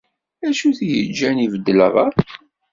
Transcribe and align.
Acu 0.47 0.65
i 0.69 0.77
t-yeǧǧan 0.77 1.37
ibeddel 1.45 1.79
rray? 1.89 2.13